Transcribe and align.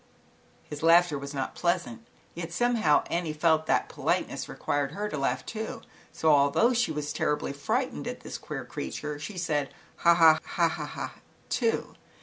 His 0.63 0.81
laughter 0.81 1.15
was 1.19 1.31
not 1.31 1.53
pleasant, 1.53 2.07
yet 2.33 2.51
somehow 2.51 3.03
Annie 3.11 3.33
felt 3.33 3.67
that 3.67 3.87
politeness 3.87 4.49
required 4.49 4.93
her 4.93 5.07
to 5.07 5.15
laugh 5.15 5.45
too, 5.45 5.83
so, 6.11 6.31
although 6.31 6.73
she 6.73 6.91
was 6.91 7.13
terribly 7.13 7.53
frightened 7.53 8.07
at 8.07 8.21
this 8.21 8.39
queer 8.39 8.65
ZAUBERLINDA, 8.65 8.73
THE 8.73 8.73
WISE 8.73 8.87
WITCH. 8.87 9.03
101 9.03 9.19
creature, 9.19 9.19
she 9.19 9.37
said," 9.37 9.73
Ha 9.97 10.15
ha 10.15 10.39
ha 10.43 10.67
ha 10.69 10.85
ha," 10.87 11.13
too. 11.49 11.93